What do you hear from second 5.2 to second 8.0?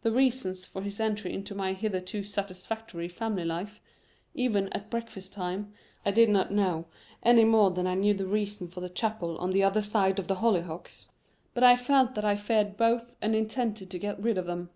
time, I did not know, any more than I